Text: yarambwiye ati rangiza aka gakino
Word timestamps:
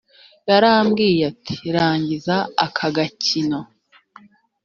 yarambwiye 0.49 1.21
ati 1.31 1.55
rangiza 1.75 2.35
aka 2.65 2.87
gakino 2.95 3.59